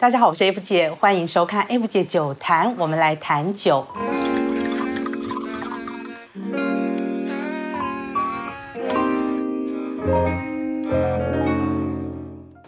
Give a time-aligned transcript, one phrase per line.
[0.00, 3.84] 大家好，我是 F 姐，欢迎收看 F 姐酒谈，我们来谈酒。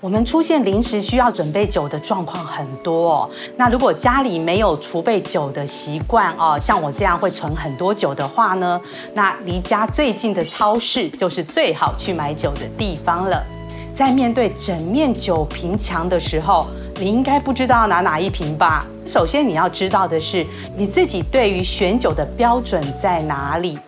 [0.00, 3.30] 我们出现临时需要准备酒的状况很多哦。
[3.56, 8.80] 那如果家里没有储备酒的习惯哦，像我这样会存很多酒的话呢，
[9.14, 13.40] 那离家最近的超市就是最好去买酒的地方了。
[13.94, 16.66] 在面对整面酒瓶墙的时候，
[17.00, 18.84] 你应该不知道拿哪一瓶吧？
[19.06, 20.46] 首先你要知道的是，
[20.76, 23.78] 你自己对于选酒的标准在哪里？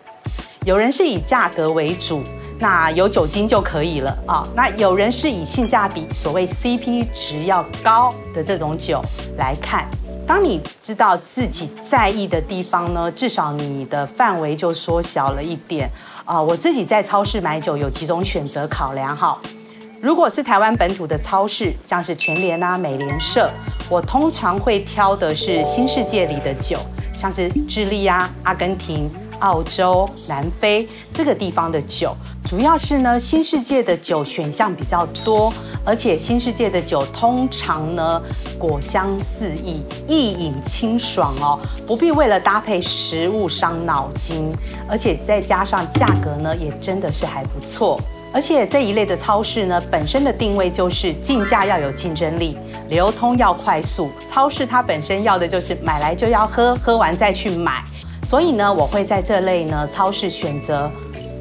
[0.65, 2.23] 有人是以价格为主。
[2.59, 4.47] 那有酒精就可以了啊。
[4.55, 9.03] 那有人是以性价比，所谓 CP 值要高的这种酒
[9.37, 9.87] 来看。
[10.27, 15.91] 当你知道自己在意的地方呢，至少你的范围就缩小了一点
[16.25, 16.41] 啊。
[16.41, 19.37] 我自己在超市买酒有几种选择考量哈。
[20.03, 23.49] 如果是台湾本土的超市，像是全联啊、美廉社，
[23.89, 26.77] 我通常会挑的是新世界里的酒，
[27.17, 29.09] 像是智利啊、阿根廷。
[29.39, 32.15] 澳洲、南非这个地方的酒，
[32.49, 35.53] 主要是呢，新世界的酒选项比较多，
[35.85, 38.23] 而且新世界的酒通常呢，
[38.57, 44.49] 果香四溢，一饮清爽哦，不必为了搭配食物伤脑筋，
[44.89, 48.01] 而且再加上价格呢，也真的是还不错。
[48.33, 52.57] 而且这一类的超市呢，本身的定位就是进价要有竞争力，
[52.89, 54.11] 流通要快速。
[54.33, 57.85] 超市它本身要的就是买来就要喝，喝完再去买。
[58.27, 60.91] 所以呢，我会在这类呢超市选择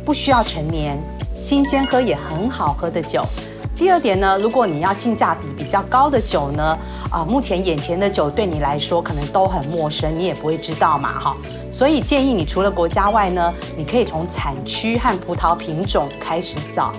[0.03, 1.01] 不需要陈年、
[1.33, 3.23] 新鲜喝也很好喝的酒。
[3.73, 6.77] 第二点呢，如果你要性价比比较高的酒呢，
[7.09, 11.37] 啊，目前眼前的酒对你来说可能都很陌生，你也不会知道嘛，哈。
[11.81, 16.91] 所以建议你除了国家外呢，你可以从产区和葡萄品种开始找。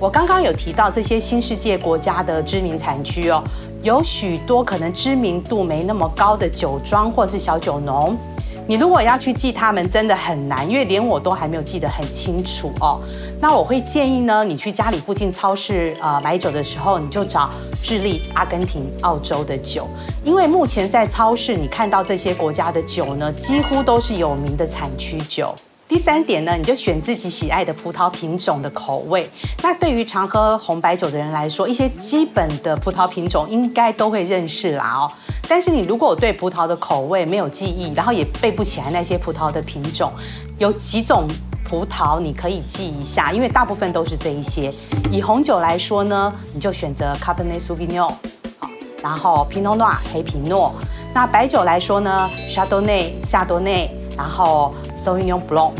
[0.00, 3.40] 我刚刚有提到这些新世界国家的知名产区哦，
[3.84, 8.18] 有许多可能知名度没那么高的酒庄或是小酒农。
[8.66, 13.00] 你如果要去记他们，真的很难，因为连我都还没有记得很清楚哦。
[13.40, 17.50] 那我会建议呢，你去家里附近超市呃买酒的时候，你就找
[17.82, 19.88] 智利、阿根廷、澳洲的酒，
[20.24, 25.52] 因为目前在超市你看到这些国家的酒呢，几乎都是有名的产区酒。
[25.90, 29.28] 第三点呢，你就选自己喜爱的葡萄品种的口味。
[29.60, 35.10] 那对于常喝红白酒的人来说，一些基本的葡萄品种应该都会认识啦哦。
[35.48, 40.12] 但是你如果对葡萄的口味没有记忆，然后也背不起来那些葡萄的品种，
[40.58, 41.26] 有几种
[41.68, 44.72] 葡萄你可以记一下，因为大部分都是这一些。
[45.10, 48.12] 以红酒来说呢，你就选择 Cabernet Sauvignon，
[48.60, 48.70] 好，
[49.02, 50.72] 然后 Pinot Noir 黑皮诺。
[51.12, 54.72] 那白酒来说呢，Chardonnay 夏多内，然后
[55.04, 55.72] Sauvignon Blanc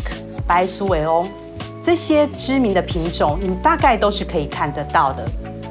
[0.46, 1.28] 白苏维翁，
[1.82, 5.24] 这些知名的品种，你大概都是可以看得到的。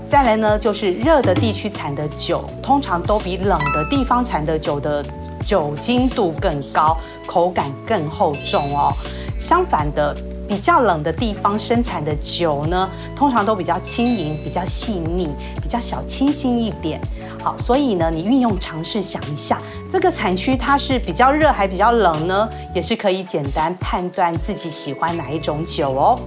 [0.09, 5.03] 再来呢，就是热的地区产的酒，通常都比冷的地方产的酒的
[5.45, 8.91] 酒精度更高，口感更厚重哦。
[9.37, 10.15] 相反的，
[10.49, 15.29] 比较冷的地方生产的酒呢，通常都比较轻盈、比较细腻、
[15.61, 16.99] 比较小清新一点。
[17.43, 19.59] 好，所以呢，你运用尝试想一下，
[19.91, 22.49] 这个产区它是比较热还比较冷呢？
[22.73, 26.19] 也是可以简单判断自己喜欢哪一种酒哦。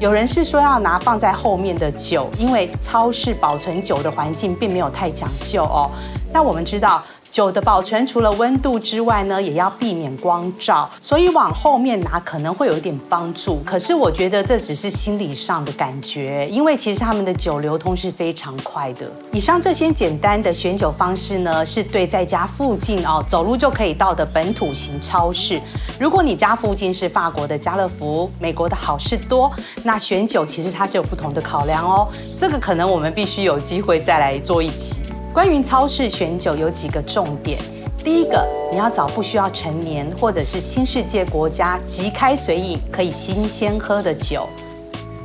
[0.00, 5.90] 有人是说要拿放在后面的酒，因为超市保存酒的环境并没有太讲究哦。
[6.32, 7.02] 那我们知道。
[7.32, 13.62] 酒的保存除了温度之外呢，也要避免光照，所以往后面拿可能会有一点帮助。
[13.64, 19.10] 可是我觉得这只是心理上的感觉，因为其实他们的酒流通是非常快的。
[19.32, 25.58] 以上这些简单的选酒方式呢，是对在家附近哦走路就可以到的本土型超市。
[25.98, 29.50] 如果你家附近是法国的家乐福、美国的好市多，
[29.82, 32.06] 那选酒其实它是有不同的考量哦。
[32.38, 35.00] 这个可能我们必须有机会再来做一期。
[35.32, 37.58] 关于超市选酒有几个重点，
[38.04, 44.46] 第一个，你要找不需要陈年或者是新世界国家即开随饮可以新鲜喝的酒。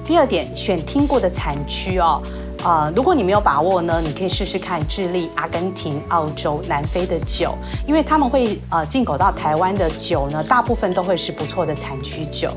[0.05, 2.23] 第二点，选听过的产区哦，
[2.63, 7.53] 呃，如果你没有把握呢，你可以试试看智利、阿根廷、澳洲、南非的酒，
[7.85, 12.49] 因为他们会呃进口到台湾的酒呢，大部分都会是不错的产区酒。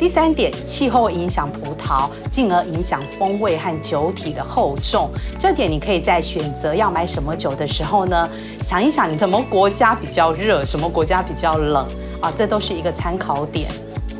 [0.00, 5.10] 第三点，气候影响葡萄，进而影响风味和酒体的厚重。
[5.38, 8.26] 这点你可以在选择要买什么酒的时候呢，
[8.64, 11.86] 想一想什么国家比较热，什么国家比较冷
[12.22, 13.68] 啊，这都是一个参考点。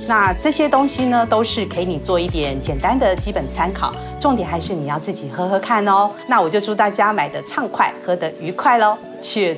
[0.06, 3.94] 那这些东西呢，都是给你做一点简单的基本参考。
[4.20, 6.10] 重点还是你要自己喝喝看哦。
[6.26, 9.56] 那我就祝大家买得畅快，喝得愉快喽，Cheers。